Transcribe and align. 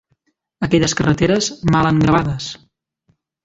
Aquelles 0.69 0.95
carreteres 1.01 1.51
mal 1.77 1.93
engravades 1.93 2.51